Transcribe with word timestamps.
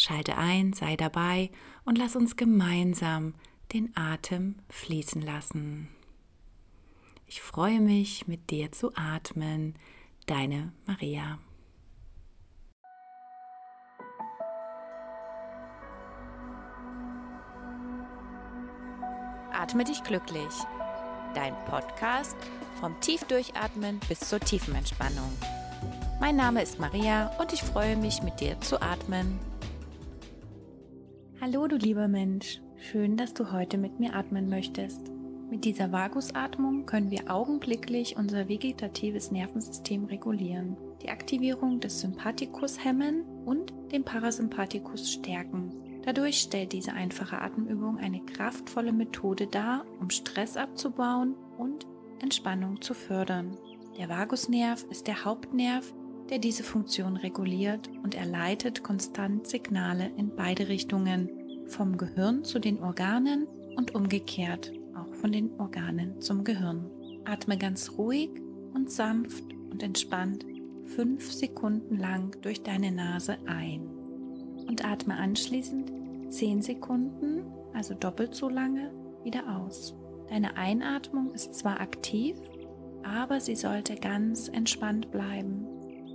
Schalte 0.00 0.38
ein, 0.38 0.72
sei 0.72 0.96
dabei 0.96 1.50
und 1.84 1.98
lass 1.98 2.16
uns 2.16 2.36
gemeinsam 2.36 3.34
den 3.74 3.94
Atem 3.94 4.54
fließen 4.70 5.20
lassen. 5.20 5.90
Ich 7.26 7.42
freue 7.42 7.80
mich, 7.80 8.26
mit 8.26 8.48
dir 8.48 8.72
zu 8.72 8.96
atmen. 8.96 9.74
Deine 10.24 10.72
Maria. 10.86 11.38
Atme 19.52 19.84
dich 19.84 20.02
glücklich. 20.02 20.54
Dein 21.34 21.54
Podcast 21.66 22.38
vom 22.80 22.98
Tiefdurchatmen 23.02 24.00
bis 24.08 24.20
zur 24.20 24.40
tiefen 24.40 24.74
Entspannung. 24.74 25.36
Mein 26.20 26.36
Name 26.36 26.62
ist 26.62 26.80
Maria 26.80 27.26
und 27.38 27.52
ich 27.52 27.62
freue 27.62 27.98
mich, 27.98 28.22
mit 28.22 28.40
dir 28.40 28.58
zu 28.62 28.80
atmen. 28.80 29.38
Hallo 31.42 31.66
du 31.66 31.76
lieber 31.76 32.06
Mensch, 32.06 32.60
schön, 32.76 33.16
dass 33.16 33.32
du 33.32 33.50
heute 33.50 33.78
mit 33.78 33.98
mir 33.98 34.14
atmen 34.14 34.50
möchtest. 34.50 35.10
Mit 35.48 35.64
dieser 35.64 35.90
Vagusatmung 35.90 36.84
können 36.84 37.10
wir 37.10 37.30
augenblicklich 37.30 38.18
unser 38.18 38.46
vegetatives 38.46 39.30
Nervensystem 39.30 40.04
regulieren, 40.04 40.76
die 41.02 41.08
Aktivierung 41.08 41.80
des 41.80 42.00
Sympathikus 42.00 42.84
hemmen 42.84 43.24
und 43.46 43.72
den 43.90 44.04
Parasympathikus 44.04 45.10
stärken. 45.10 45.72
Dadurch 46.04 46.40
stellt 46.40 46.74
diese 46.74 46.92
einfache 46.92 47.40
Atemübung 47.40 47.96
eine 47.96 48.20
kraftvolle 48.20 48.92
Methode 48.92 49.46
dar, 49.46 49.86
um 49.98 50.10
Stress 50.10 50.58
abzubauen 50.58 51.34
und 51.56 51.86
Entspannung 52.20 52.82
zu 52.82 52.92
fördern. 52.92 53.56
Der 53.96 54.10
Vagusnerv 54.10 54.84
ist 54.90 55.06
der 55.06 55.24
Hauptnerv, 55.24 55.90
der 56.30 56.38
diese 56.38 56.62
Funktion 56.62 57.16
reguliert 57.16 57.90
und 58.04 58.14
er 58.14 58.24
leitet 58.24 58.82
konstant 58.82 59.46
Signale 59.46 60.10
in 60.16 60.34
beide 60.34 60.68
Richtungen, 60.68 61.28
vom 61.66 61.96
Gehirn 61.96 62.44
zu 62.44 62.58
den 62.58 62.80
Organen 62.80 63.46
und 63.76 63.94
umgekehrt, 63.94 64.72
auch 64.96 65.12
von 65.14 65.32
den 65.32 65.52
Organen 65.60 66.20
zum 66.20 66.44
Gehirn. 66.44 66.90
Atme 67.24 67.58
ganz 67.58 67.92
ruhig 67.98 68.30
und 68.74 68.90
sanft 68.90 69.44
und 69.70 69.82
entspannt 69.82 70.44
fünf 70.84 71.32
Sekunden 71.32 71.96
lang 71.96 72.36
durch 72.42 72.62
deine 72.62 72.90
Nase 72.90 73.38
ein 73.46 73.88
und 74.66 74.84
atme 74.84 75.16
anschließend 75.16 75.92
zehn 76.32 76.62
Sekunden, 76.62 77.44
also 77.72 77.94
doppelt 77.94 78.34
so 78.34 78.48
lange, 78.48 78.92
wieder 79.24 79.56
aus. 79.56 79.94
Deine 80.28 80.56
Einatmung 80.56 81.32
ist 81.34 81.54
zwar 81.54 81.80
aktiv, 81.80 82.36
aber 83.02 83.40
sie 83.40 83.56
sollte 83.56 83.96
ganz 83.96 84.48
entspannt 84.48 85.10
bleiben 85.10 85.69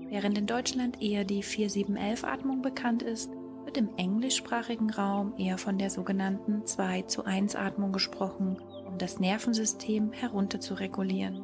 Während 0.10 0.38
in 0.38 0.46
Deutschland 0.46 1.02
eher 1.02 1.24
die 1.24 1.44
4-7-11-Atmung 1.44 2.62
bekannt 2.62 3.02
ist, 3.02 3.32
wird 3.66 3.78
im 3.78 3.90
englischsprachigen 3.98 4.92
Raum 4.92 5.34
eher 5.38 5.58
von 5.58 5.78
der 5.78 5.90
sogenannten 5.90 6.66
2 6.66 7.02
zu 7.04 7.26
1 7.26 7.56
Atmung 7.56 7.92
gesprochen, 7.92 8.58
um 8.88 8.98
das 8.98 9.20
Nervensystem 9.20 10.12
herunter 10.12 10.60
zu 10.60 10.76
regulieren. 10.76 11.42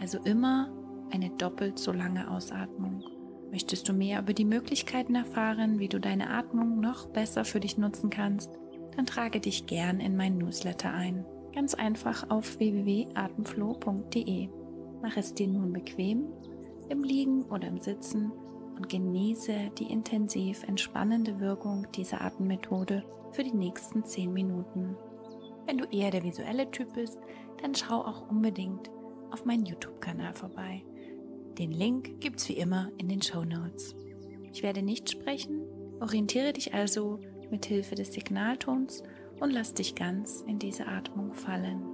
Also 0.00 0.18
immer 0.18 0.72
eine 1.10 1.30
doppelt 1.30 1.78
so 1.78 1.92
lange 1.92 2.30
Ausatmung. 2.30 3.02
Möchtest 3.50 3.88
du 3.88 3.92
mehr 3.92 4.20
über 4.20 4.32
die 4.32 4.44
Möglichkeiten 4.44 5.14
erfahren, 5.14 5.78
wie 5.78 5.88
du 5.88 5.98
deine 6.00 6.30
Atmung 6.30 6.80
noch 6.80 7.06
besser 7.08 7.44
für 7.44 7.60
dich 7.60 7.78
nutzen 7.78 8.10
kannst, 8.10 8.50
dann 8.96 9.06
trage 9.06 9.40
dich 9.40 9.66
gern 9.66 10.00
in 10.00 10.16
mein 10.16 10.38
Newsletter 10.38 10.92
ein. 10.92 11.24
Ganz 11.52 11.74
einfach 11.74 12.30
auf 12.30 12.58
www.atemflow.de. 12.58 14.48
Mach 15.02 15.16
es 15.16 15.34
dir 15.34 15.48
nun 15.48 15.72
bequem 15.72 16.28
im 16.88 17.02
Liegen 17.02 17.44
oder 17.44 17.68
im 17.68 17.78
Sitzen 17.78 18.32
und 18.76 18.88
genieße 18.88 19.70
die 19.78 19.90
intensiv 19.90 20.62
entspannende 20.64 21.40
Wirkung 21.40 21.86
dieser 21.94 22.20
Atemmethode 22.20 23.04
für 23.32 23.44
die 23.44 23.54
nächsten 23.54 24.04
10 24.04 24.32
Minuten. 24.32 24.96
Wenn 25.66 25.78
du 25.78 25.84
eher 25.86 26.10
der 26.10 26.22
visuelle 26.22 26.70
Typ 26.70 26.94
bist, 26.94 27.18
dann 27.62 27.74
schau 27.74 28.00
auch 28.00 28.28
unbedingt 28.28 28.90
auf 29.30 29.44
meinen 29.44 29.64
YouTube-Kanal 29.64 30.34
vorbei. 30.34 30.84
Den 31.58 31.70
Link 31.70 32.20
gibt's 32.20 32.48
wie 32.48 32.54
immer 32.54 32.90
in 32.98 33.08
den 33.08 33.22
Show 33.22 33.44
Notes. 33.44 33.94
Ich 34.52 34.62
werde 34.62 34.82
nicht 34.82 35.10
sprechen, 35.10 35.62
orientiere 36.00 36.52
dich 36.52 36.74
also 36.74 37.20
mit 37.50 37.66
Hilfe 37.66 37.94
des 37.94 38.12
Signaltons 38.12 39.02
und 39.40 39.50
lass 39.50 39.74
dich 39.74 39.94
ganz 39.94 40.44
in 40.46 40.58
diese 40.58 40.86
Atmung 40.86 41.32
fallen. 41.34 41.93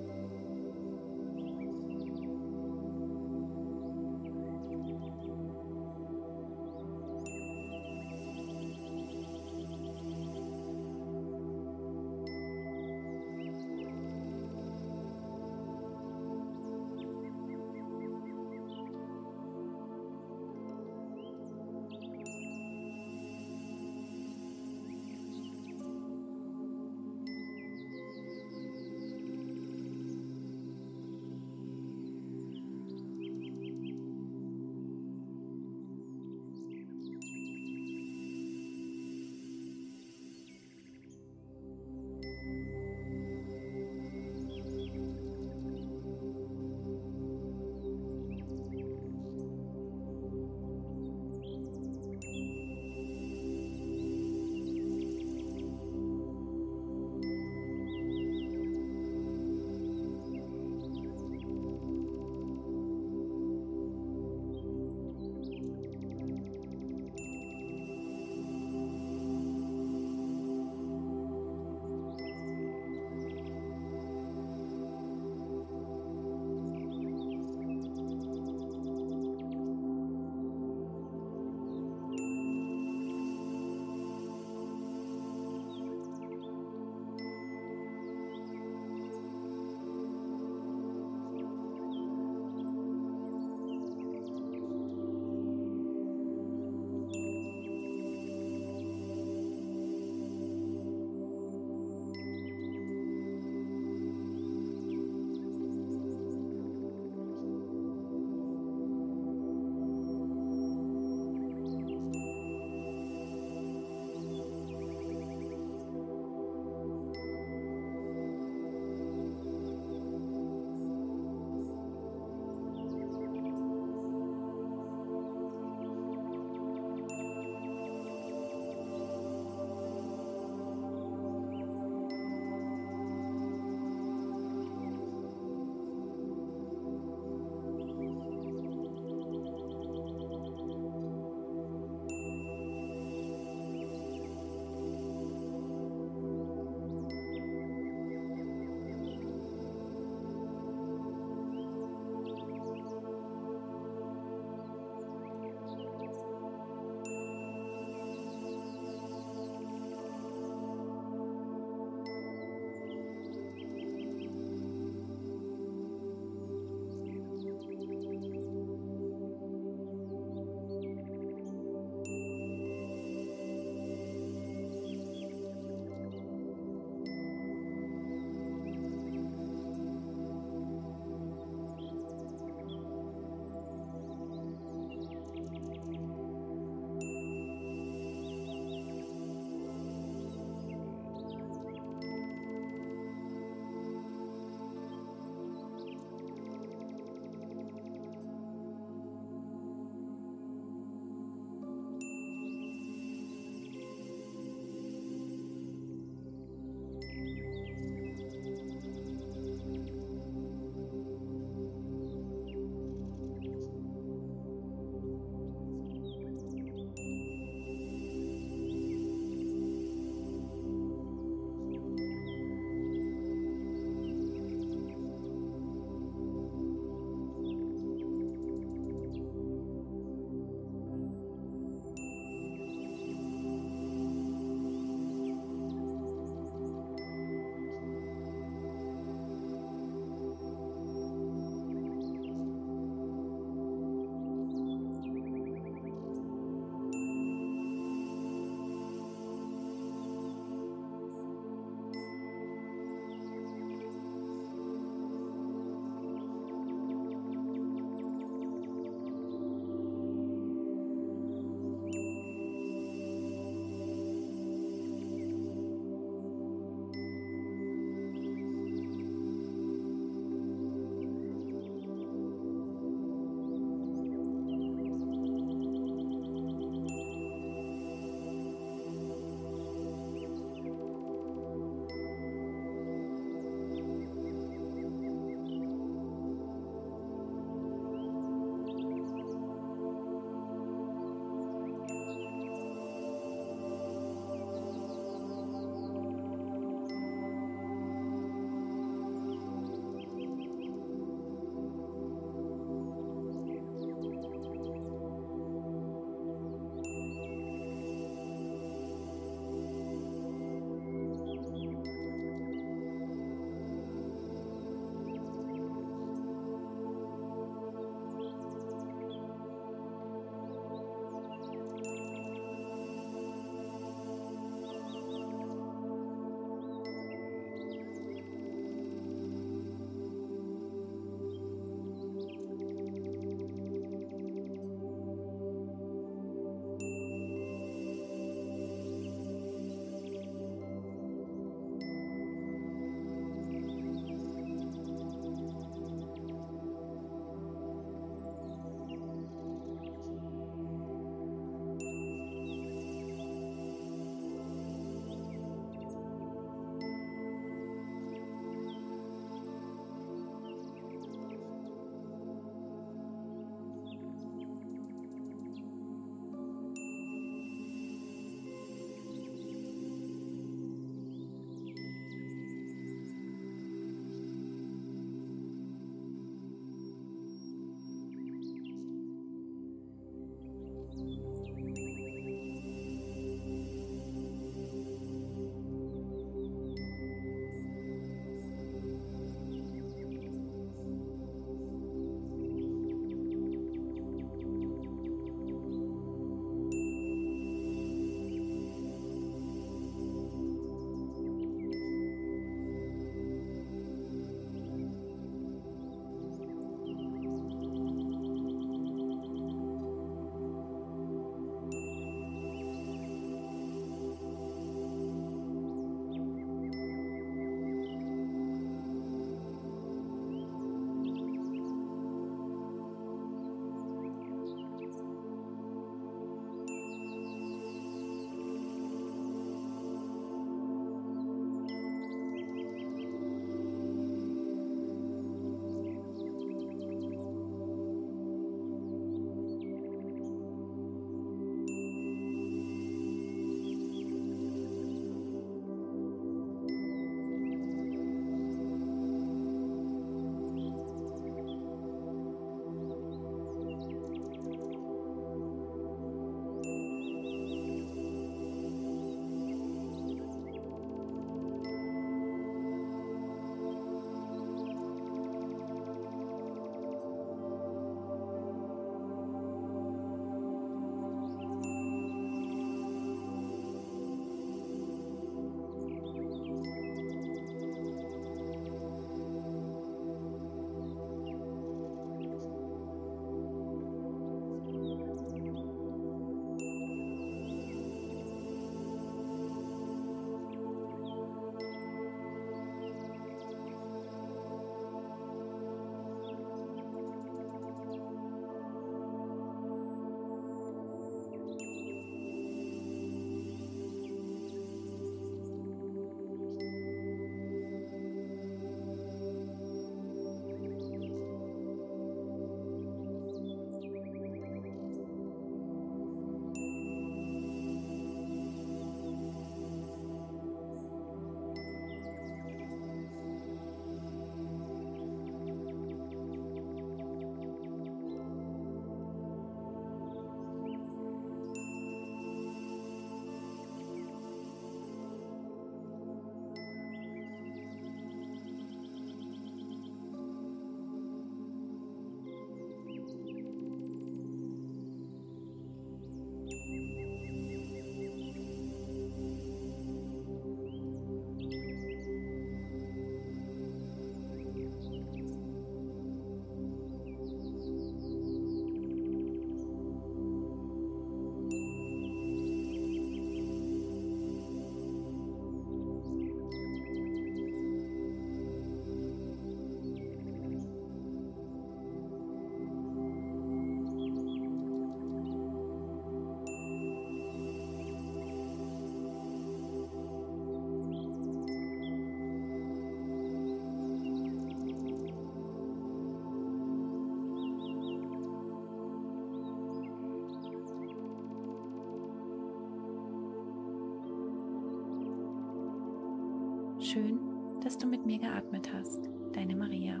Schön, 596.96 597.20
dass 597.62 597.76
du 597.76 597.86
mit 597.86 598.06
mir 598.06 598.18
geatmet 598.18 598.72
hast. 598.72 599.10
Deine 599.34 599.54
Maria. 599.54 600.00